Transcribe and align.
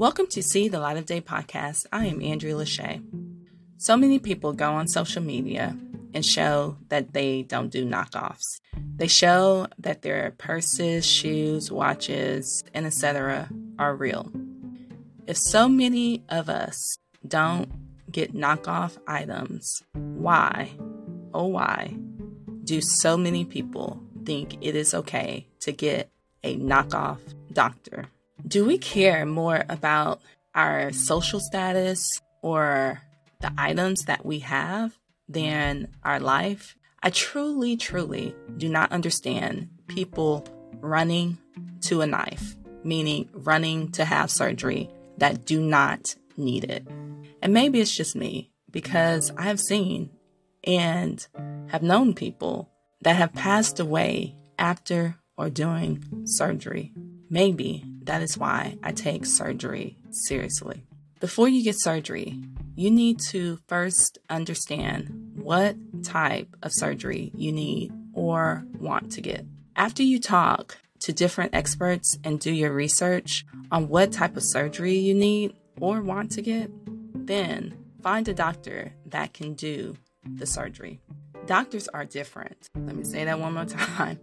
Welcome 0.00 0.28
to 0.28 0.42
See 0.42 0.68
the 0.68 0.80
Light 0.80 0.96
of 0.96 1.04
Day 1.04 1.20
podcast. 1.20 1.84
I 1.92 2.06
am 2.06 2.22
Andrea 2.22 2.54
Lashea. 2.54 3.04
So 3.76 3.98
many 3.98 4.18
people 4.18 4.54
go 4.54 4.72
on 4.72 4.88
social 4.88 5.22
media 5.22 5.76
and 6.14 6.24
show 6.24 6.78
that 6.88 7.12
they 7.12 7.42
don't 7.42 7.68
do 7.68 7.84
knockoffs. 7.84 8.62
They 8.96 9.08
show 9.08 9.66
that 9.78 10.00
their 10.00 10.32
purses, 10.38 11.04
shoes, 11.04 11.70
watches, 11.70 12.64
and 12.72 12.86
etc. 12.86 13.50
are 13.78 13.94
real. 13.94 14.32
If 15.26 15.36
so 15.36 15.68
many 15.68 16.24
of 16.30 16.48
us 16.48 16.96
don't 17.28 17.70
get 18.10 18.32
knockoff 18.32 18.96
items, 19.06 19.82
why, 19.92 20.70
oh 21.34 21.48
why, 21.48 21.94
do 22.64 22.80
so 22.80 23.18
many 23.18 23.44
people 23.44 24.02
think 24.24 24.56
it 24.62 24.74
is 24.74 24.94
okay 24.94 25.46
to 25.60 25.72
get 25.72 26.10
a 26.42 26.56
knockoff 26.56 27.18
doctor? 27.52 28.06
Do 28.50 28.64
we 28.64 28.78
care 28.78 29.24
more 29.24 29.64
about 29.68 30.20
our 30.56 30.90
social 30.90 31.38
status 31.38 32.20
or 32.42 33.00
the 33.40 33.52
items 33.56 34.06
that 34.06 34.26
we 34.26 34.40
have 34.40 34.98
than 35.28 35.86
our 36.02 36.18
life? 36.18 36.76
I 37.00 37.10
truly, 37.10 37.76
truly 37.76 38.34
do 38.56 38.68
not 38.68 38.90
understand 38.90 39.68
people 39.86 40.48
running 40.80 41.38
to 41.82 42.00
a 42.00 42.08
knife, 42.08 42.56
meaning 42.82 43.28
running 43.32 43.92
to 43.92 44.04
have 44.04 44.32
surgery 44.32 44.90
that 45.18 45.46
do 45.46 45.60
not 45.60 46.16
need 46.36 46.64
it. 46.64 46.84
And 47.40 47.54
maybe 47.54 47.80
it's 47.80 47.94
just 47.94 48.16
me 48.16 48.50
because 48.68 49.30
I 49.38 49.42
have 49.42 49.60
seen 49.60 50.10
and 50.64 51.24
have 51.68 51.84
known 51.84 52.14
people 52.14 52.68
that 53.02 53.14
have 53.14 53.32
passed 53.32 53.78
away 53.78 54.34
after 54.58 55.14
or 55.36 55.50
during 55.50 56.26
surgery. 56.26 56.92
Maybe 57.30 57.84
that 58.04 58.22
is 58.22 58.38
why 58.38 58.76
I 58.82 58.92
take 58.92 59.26
surgery 59.26 59.98
seriously. 60.10 60.84
Before 61.20 61.48
you 61.48 61.62
get 61.62 61.76
surgery, 61.78 62.40
you 62.74 62.90
need 62.90 63.20
to 63.28 63.58
first 63.68 64.18
understand 64.30 65.34
what 65.36 65.76
type 66.02 66.56
of 66.62 66.72
surgery 66.72 67.30
you 67.34 67.52
need 67.52 67.92
or 68.14 68.64
want 68.78 69.12
to 69.12 69.20
get. 69.20 69.44
After 69.76 70.02
you 70.02 70.18
talk 70.18 70.78
to 71.00 71.12
different 71.12 71.54
experts 71.54 72.18
and 72.24 72.40
do 72.40 72.52
your 72.52 72.72
research 72.72 73.44
on 73.70 73.88
what 73.88 74.12
type 74.12 74.36
of 74.36 74.42
surgery 74.42 74.94
you 74.94 75.14
need 75.14 75.54
or 75.80 76.00
want 76.00 76.30
to 76.32 76.42
get, 76.42 76.70
then 77.14 77.76
find 78.02 78.26
a 78.28 78.34
doctor 78.34 78.92
that 79.06 79.32
can 79.32 79.54
do 79.54 79.96
the 80.24 80.46
surgery. 80.46 81.00
Doctors 81.46 81.88
are 81.88 82.04
different. 82.04 82.68
Let 82.74 82.96
me 82.96 83.04
say 83.04 83.24
that 83.24 83.40
one 83.40 83.54
more 83.54 83.64
time. 83.66 84.20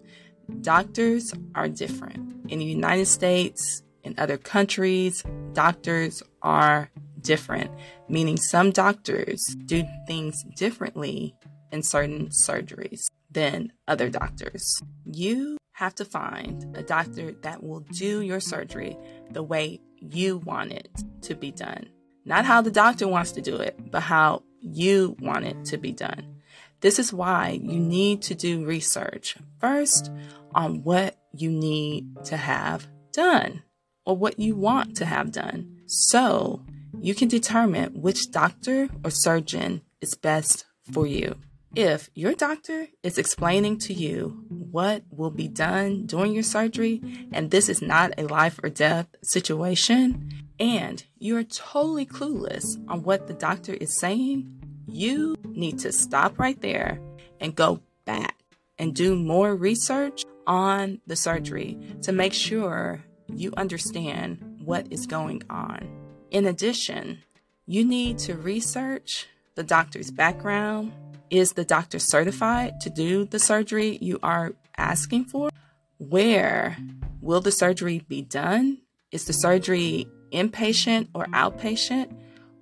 Doctors 0.62 1.34
are 1.56 1.68
different. 1.68 2.52
In 2.52 2.60
the 2.60 2.66
United 2.66 3.08
States, 3.08 3.84
in 4.04 4.16
other 4.18 4.38
countries, 4.38 5.24
doctors 5.54 6.24
are 6.42 6.90
different, 7.22 7.72
meaning 8.08 8.38
some 8.38 8.72
doctors 8.72 9.44
do 9.66 9.84
things 10.08 10.44
differently 10.56 11.36
in 11.72 11.84
certain 11.84 12.30
surgeries 12.30 13.08
than 13.30 13.74
other 13.88 14.10
doctors. 14.10 14.82
You 15.04 15.58
have 15.74 15.94
to 15.96 16.06
find 16.06 16.76
a 16.78 16.82
doctor 16.82 17.34
that 17.42 17.62
will 17.62 17.82
do 17.82 18.22
your 18.22 18.40
surgery 18.40 18.98
the 19.30 19.44
way 19.44 19.82
you 20.00 20.38
want 20.38 20.72
it 20.72 20.90
to 21.24 21.36
be 21.36 21.52
done. 21.52 21.90
Not 22.24 22.46
how 22.46 22.62
the 22.62 22.72
doctor 22.72 23.08
wants 23.08 23.34
to 23.34 23.42
do 23.42 23.58
it, 23.58 23.78
but 23.92 24.02
how 24.02 24.44
you 24.60 25.16
want 25.20 25.46
it 25.46 25.66
to 25.66 25.78
be 25.78 25.92
done. 25.92 26.37
This 26.82 27.00
is 27.00 27.12
why 27.12 27.60
you 27.62 27.80
need 27.80 28.22
to 28.24 28.36
do 28.36 28.66
research 28.66 29.38
first 29.60 30.12
on 30.54 30.84
what 30.84 31.18
you 31.34 31.52
need 31.52 32.26
to 32.26 32.38
have 32.38 32.88
done 33.12 33.64
or 34.06 34.16
what 34.16 34.40
you 34.40 34.56
want 34.56 34.96
to 34.98 35.06
have 35.06 35.32
done 35.32 35.82
so 35.88 36.64
you 37.00 37.16
can 37.16 37.28
determine 37.28 38.02
which 38.02 38.32
doctor 38.32 38.90
or 39.04 39.10
surgeon 39.10 39.82
is 40.02 40.16
best 40.16 40.66
for 40.92 41.06
you. 41.08 41.36
If 41.76 42.10
your 42.16 42.34
doctor 42.34 42.88
is 43.04 43.18
explaining 43.18 43.78
to 43.80 43.94
you 43.94 44.46
what 44.50 45.04
will 45.12 45.30
be 45.30 45.48
done 45.48 46.06
during 46.06 46.34
your 46.34 46.44
surgery, 46.44 47.02
and 47.32 47.52
this 47.52 47.70
is 47.70 47.82
not 47.82 48.14
a 48.18 48.24
life 48.24 48.60
or 48.64 48.70
death 48.70 49.08
situation, 49.22 50.32
and 50.60 51.04
you're 51.20 51.44
totally 51.44 52.06
clueless 52.06 52.84
on 52.88 53.04
what 53.04 53.28
the 53.28 53.34
doctor 53.34 53.74
is 53.74 54.00
saying, 54.00 54.57
you 54.88 55.36
need 55.44 55.80
to 55.80 55.92
stop 55.92 56.40
right 56.40 56.60
there 56.62 57.00
and 57.40 57.56
go 57.56 57.82
back 58.06 58.36
and 58.80 58.96
do 58.96 59.16
more 59.16 59.56
research 59.56 60.24
on 60.46 61.00
the 61.08 61.16
surgery 61.16 61.78
to 62.02 62.12
make 62.12 62.34
sure 62.34 63.04
you 63.34 63.54
understand 63.58 64.62
what 64.64 64.88
is 64.92 65.06
going 65.06 65.44
on. 65.50 65.88
In 66.32 66.46
addition, 66.46 67.20
you 67.66 67.84
need 67.84 68.18
to 68.20 68.36
research 68.36 69.28
the 69.56 69.64
doctor's 69.64 70.12
background. 70.12 70.94
Is 71.30 71.54
the 71.54 71.66
doctor 71.66 72.00
certified 72.00 72.80
to 72.82 72.90
do 72.90 73.26
the 73.26 73.40
surgery 73.40 73.98
you 74.02 74.20
are 74.24 74.54
asking 74.78 75.26
for? 75.26 75.50
Where 75.98 76.78
will 77.22 77.42
the 77.42 77.52
surgery 77.52 78.06
be 78.08 78.22
done? 78.22 78.78
Is 79.12 79.26
the 79.26 79.34
surgery 79.34 80.08
inpatient 80.32 81.10
or 81.14 81.26
outpatient? 81.28 82.16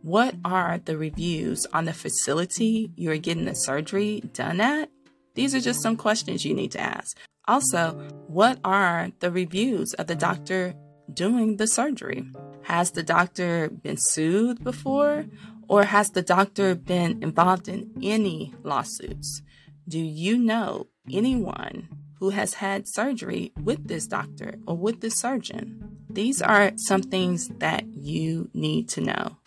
What 0.06 0.36
are 0.46 0.78
the 0.86 1.00
reviews 1.00 1.66
on 1.74 1.86
the 1.86 1.94
facility 1.94 2.92
you 2.96 3.10
are 3.10 3.18
getting 3.18 3.46
the 3.46 3.56
surgery 3.56 4.22
done 4.34 4.62
at? 4.62 4.92
These 5.34 5.56
are 5.56 5.60
just 5.60 5.82
some 5.82 5.98
questions 5.98 6.46
you 6.46 6.54
need 6.54 6.74
to 6.74 6.80
ask. 6.80 7.18
Also, 7.48 7.94
what 8.28 8.60
are 8.64 9.10
the 9.20 9.32
reviews 9.32 9.96
of 9.96 10.06
the 10.06 10.14
doctor 10.14 10.76
doing 11.12 11.58
the 11.58 11.66
surgery? 11.66 12.24
Has 12.66 12.92
the 12.92 13.02
doctor 13.02 13.68
been 13.70 13.98
sued 13.98 14.64
before? 14.64 15.26
Or 15.68 15.86
has 15.86 16.12
the 16.12 16.22
doctor 16.22 16.76
been 16.76 17.24
involved 17.24 17.68
in 17.68 17.92
any 18.04 18.54
lawsuits? 18.62 19.42
Do 19.90 19.98
you 19.98 20.38
know 20.38 20.86
anyone 21.12 21.90
who 22.20 22.30
has 22.30 22.54
had 22.54 22.88
surgery 22.88 23.54
with 23.60 23.88
this 23.88 24.06
doctor 24.06 24.60
or 24.68 24.78
with 24.78 25.02
this 25.02 25.16
surgeon? 25.16 25.98
These 26.08 26.44
are 26.44 26.74
some 26.76 27.02
things 27.02 27.48
that 27.58 27.88
you 27.88 28.52
need 28.54 28.88
to 28.90 29.02
know 29.02 29.38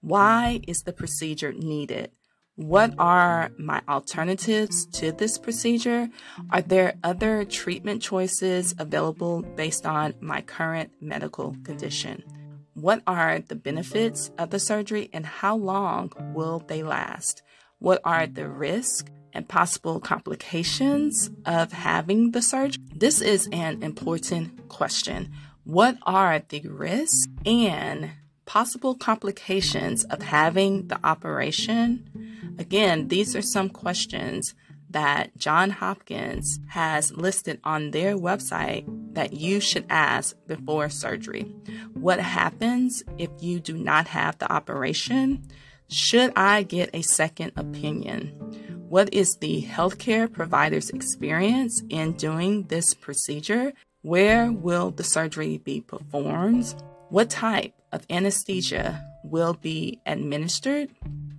Why 0.00 0.62
is 0.66 0.84
the 0.84 0.94
procedure 0.94 1.52
needed? 1.52 2.12
What 2.60 2.92
are 2.98 3.52
my 3.56 3.80
alternatives 3.88 4.84
to 4.92 5.12
this 5.12 5.38
procedure? 5.38 6.10
Are 6.50 6.60
there 6.60 6.98
other 7.02 7.46
treatment 7.46 8.02
choices 8.02 8.74
available 8.78 9.40
based 9.40 9.86
on 9.86 10.12
my 10.20 10.42
current 10.42 10.92
medical 11.00 11.56
condition? 11.64 12.22
What 12.74 13.02
are 13.06 13.38
the 13.38 13.54
benefits 13.54 14.30
of 14.36 14.50
the 14.50 14.58
surgery 14.58 15.08
and 15.14 15.24
how 15.24 15.56
long 15.56 16.12
will 16.34 16.62
they 16.68 16.82
last? 16.82 17.42
What 17.78 18.02
are 18.04 18.26
the 18.26 18.46
risks 18.46 19.10
and 19.32 19.48
possible 19.48 19.98
complications 19.98 21.30
of 21.46 21.72
having 21.72 22.32
the 22.32 22.42
surgery? 22.42 22.84
This 22.94 23.22
is 23.22 23.48
an 23.52 23.82
important 23.82 24.68
question. 24.68 25.32
What 25.64 25.96
are 26.02 26.42
the 26.46 26.60
risks 26.68 27.26
and 27.46 28.10
possible 28.44 28.96
complications 28.96 30.04
of 30.04 30.20
having 30.20 30.88
the 30.88 31.00
operation? 31.02 32.29
Again, 32.60 33.08
these 33.08 33.34
are 33.34 33.40
some 33.40 33.70
questions 33.70 34.54
that 34.90 35.34
John 35.38 35.70
Hopkins 35.70 36.60
has 36.68 37.10
listed 37.10 37.58
on 37.64 37.90
their 37.90 38.18
website 38.18 38.84
that 39.14 39.32
you 39.32 39.60
should 39.60 39.86
ask 39.88 40.36
before 40.46 40.90
surgery. 40.90 41.54
What 41.94 42.20
happens 42.20 43.02
if 43.16 43.30
you 43.40 43.60
do 43.60 43.78
not 43.78 44.08
have 44.08 44.38
the 44.38 44.52
operation? 44.52 45.48
Should 45.88 46.34
I 46.36 46.62
get 46.64 46.90
a 46.92 47.00
second 47.00 47.52
opinion? 47.56 48.26
What 48.90 49.14
is 49.14 49.36
the 49.36 49.62
healthcare 49.62 50.30
provider's 50.30 50.90
experience 50.90 51.82
in 51.88 52.12
doing 52.12 52.64
this 52.64 52.92
procedure? 52.92 53.72
Where 54.02 54.52
will 54.52 54.90
the 54.90 55.04
surgery 55.04 55.56
be 55.56 55.80
performed? 55.80 56.74
What 57.08 57.30
type 57.30 57.72
of 57.90 58.04
anesthesia 58.10 59.02
will 59.24 59.54
be 59.54 60.00
administered? 60.04 60.90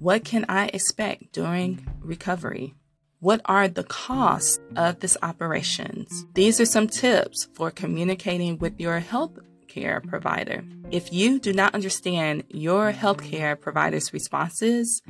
What 0.02 0.26
can 0.26 0.48
I 0.50 0.66
expect 0.74 1.32
during 1.32 1.86
recovery? 2.00 2.74
What 3.20 3.40
are 3.46 3.68
the 3.68 3.84
costs 3.84 4.60
of 4.76 5.00
this 5.00 5.16
operations? 5.22 6.26
These 6.34 6.60
are 6.60 6.66
some 6.66 6.88
tips 6.88 7.48
for 7.54 7.70
communicating 7.70 8.58
with 8.58 8.80
your 8.80 8.98
health 8.98 9.38
care 9.68 10.02
provider. 10.02 10.64
If 10.90 11.14
you 11.14 11.38
do 11.38 11.54
not 11.54 11.76
understand 11.76 12.46
your 12.50 12.92
healthcare 12.92 13.62
provider's 13.62 14.12
responses, 14.12 15.04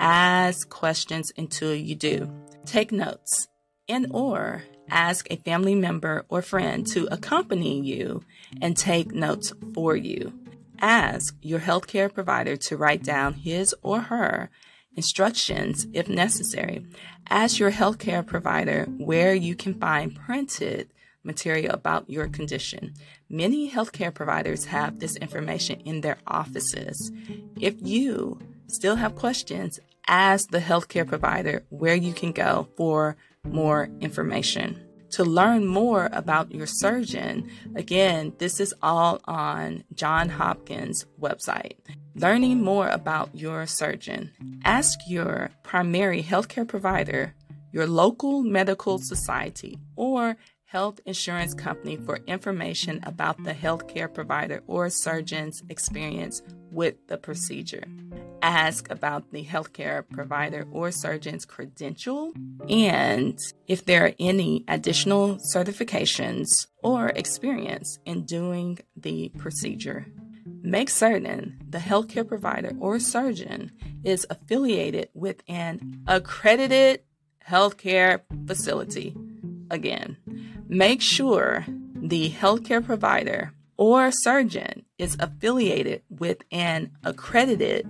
ask 0.00 0.66
questions 0.70 1.30
until 1.36 1.74
you 1.74 1.94
do. 1.94 2.32
Take 2.64 2.90
notes 2.90 3.48
and 3.86 4.06
or 4.12 4.62
ask 4.88 5.26
a 5.30 5.36
family 5.36 5.74
member 5.74 6.24
or 6.30 6.40
friend 6.40 6.86
to 6.86 7.06
accompany 7.10 7.82
you 7.82 8.22
and 8.62 8.74
take 8.74 9.12
notes 9.12 9.52
for 9.74 9.94
you. 9.94 10.32
Ask 10.80 11.36
your 11.42 11.60
healthcare 11.60 12.12
provider 12.12 12.56
to 12.56 12.76
write 12.76 13.02
down 13.02 13.34
his 13.34 13.74
or 13.82 14.02
her 14.02 14.50
instructions 14.96 15.86
if 15.92 16.08
necessary. 16.08 16.84
Ask 17.28 17.58
your 17.58 17.72
healthcare 17.72 18.26
provider 18.26 18.84
where 18.96 19.34
you 19.34 19.54
can 19.54 19.74
find 19.74 20.14
printed 20.14 20.90
material 21.24 21.74
about 21.74 22.08
your 22.08 22.26
condition. 22.28 22.94
Many 23.28 23.70
healthcare 23.70 24.12
providers 24.12 24.66
have 24.66 24.98
this 24.98 25.16
information 25.16 25.80
in 25.80 26.00
their 26.00 26.18
offices. 26.26 27.12
If 27.60 27.74
you 27.80 28.40
still 28.66 28.96
have 28.96 29.14
questions, 29.14 29.78
ask 30.06 30.50
the 30.50 30.60
healthcare 30.60 31.06
provider 31.06 31.64
where 31.68 31.94
you 31.94 32.12
can 32.12 32.32
go 32.32 32.68
for 32.76 33.16
more 33.44 33.88
information. 34.00 34.87
To 35.12 35.24
learn 35.24 35.66
more 35.66 36.08
about 36.12 36.52
your 36.52 36.66
surgeon, 36.66 37.50
again, 37.74 38.34
this 38.38 38.60
is 38.60 38.74
all 38.82 39.20
on 39.24 39.84
John 39.94 40.28
Hopkins 40.28 41.06
website. 41.20 41.76
Learning 42.14 42.62
more 42.62 42.88
about 42.88 43.34
your 43.34 43.66
surgeon. 43.66 44.32
Ask 44.64 44.98
your 45.08 45.50
primary 45.62 46.22
healthcare 46.22 46.68
provider, 46.68 47.34
your 47.72 47.86
local 47.86 48.42
medical 48.42 48.98
society, 48.98 49.78
or 49.96 50.36
health 50.64 51.00
insurance 51.06 51.54
company 51.54 51.96
for 51.96 52.18
information 52.26 53.00
about 53.04 53.42
the 53.44 53.54
healthcare 53.54 54.12
provider 54.12 54.62
or 54.66 54.90
surgeon's 54.90 55.62
experience 55.70 56.42
with 56.70 56.94
the 57.06 57.16
procedure. 57.16 57.84
Ask 58.48 58.90
about 58.90 59.30
the 59.30 59.44
healthcare 59.44 60.08
provider 60.08 60.66
or 60.72 60.90
surgeon's 60.90 61.44
credential 61.44 62.32
and 62.68 63.38
if 63.66 63.84
there 63.84 64.06
are 64.06 64.14
any 64.18 64.64
additional 64.68 65.36
certifications 65.54 66.66
or 66.82 67.10
experience 67.10 67.98
in 68.06 68.24
doing 68.24 68.78
the 68.96 69.30
procedure. 69.36 70.06
Make 70.62 70.88
certain 70.88 71.58
the 71.68 71.78
healthcare 71.78 72.26
provider 72.26 72.72
or 72.80 72.98
surgeon 72.98 73.70
is 74.02 74.26
affiliated 74.30 75.10
with 75.12 75.42
an 75.46 76.02
accredited 76.06 77.02
healthcare 77.46 78.22
facility. 78.46 79.14
Again, 79.70 80.16
Make 80.68 81.00
sure 81.00 81.64
the 81.94 82.28
healthcare 82.30 82.84
provider 82.84 83.54
or 83.78 84.10
surgeon 84.10 84.84
is 84.98 85.16
affiliated 85.18 86.02
with 86.10 86.42
an 86.52 86.90
accredited 87.04 87.88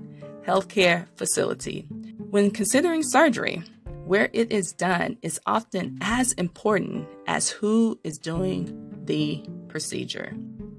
healthcare 0.48 1.06
facility. 1.16 1.86
When 2.30 2.50
considering 2.50 3.02
surgery, 3.02 3.62
where 4.06 4.30
it 4.32 4.50
is 4.50 4.72
done 4.72 5.18
is 5.20 5.38
often 5.44 5.98
as 6.00 6.32
important 6.32 7.06
as 7.26 7.50
who 7.50 8.00
is 8.02 8.16
doing 8.16 8.62
the 9.04 9.44
procedure. 9.68 10.32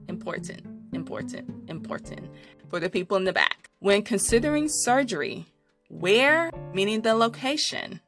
Important, 0.07 0.65
important, 0.93 1.69
important 1.69 2.31
for 2.67 2.79
the 2.79 2.89
people 2.89 3.15
in 3.17 3.25
the 3.25 3.33
back. 3.33 3.69
When 3.77 4.01
considering 4.01 4.67
surgery, 4.67 5.45
where, 5.89 6.49
meaning 6.73 7.01
the 7.01 7.13
location, 7.13 7.99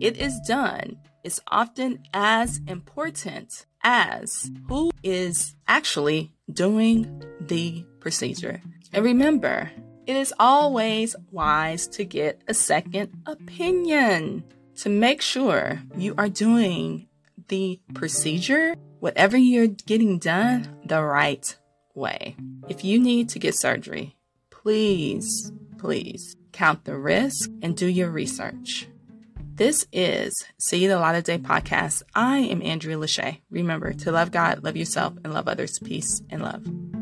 it 0.00 0.16
is 0.16 0.40
done 0.48 0.96
is 1.24 1.42
often 1.48 2.02
as 2.14 2.62
important 2.66 3.66
as 3.84 4.50
who 4.68 4.90
is 5.02 5.54
actually 5.68 6.32
doing 6.50 7.22
the 7.38 7.84
procedure. 8.00 8.62
And 8.94 9.04
remember, 9.04 9.70
it 10.06 10.16
is 10.16 10.34
always 10.38 11.14
wise 11.30 11.86
to 11.88 12.04
get 12.04 12.40
a 12.48 12.54
second 12.54 13.10
opinion 13.26 14.44
to 14.76 14.88
make 14.88 15.22
sure 15.22 15.80
you 15.96 16.14
are 16.18 16.28
doing 16.28 17.06
the 17.48 17.80
procedure, 17.94 18.74
whatever 19.00 19.36
you're 19.36 19.66
getting 19.66 20.18
done, 20.18 20.68
the 20.84 21.02
right 21.02 21.56
way. 21.94 22.36
If 22.68 22.84
you 22.84 22.98
need 22.98 23.28
to 23.30 23.38
get 23.38 23.54
surgery, 23.54 24.16
please, 24.50 25.52
please 25.78 26.36
count 26.52 26.84
the 26.84 26.96
risk 26.96 27.50
and 27.62 27.76
do 27.76 27.86
your 27.86 28.10
research. 28.10 28.88
This 29.54 29.86
is 29.92 30.44
See 30.58 30.86
the 30.86 30.98
Light 30.98 31.14
of 31.14 31.24
Day 31.24 31.38
podcast. 31.38 32.02
I 32.14 32.38
am 32.38 32.62
Andrea 32.62 32.96
Lashea. 32.96 33.38
Remember 33.50 33.92
to 33.92 34.10
love 34.10 34.30
God, 34.30 34.64
love 34.64 34.76
yourself, 34.76 35.14
and 35.22 35.34
love 35.34 35.46
others. 35.46 35.78
Peace 35.78 36.22
and 36.30 36.42
love. 36.42 37.01